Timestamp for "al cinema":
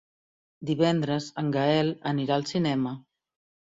2.43-3.01